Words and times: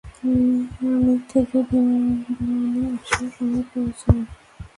Miami 0.79 1.15
থেকে 1.31 1.57
বিমানে 1.69 2.81
আসার 2.95 3.27
সময় 3.35 3.63
পরিচয়। 3.71 4.23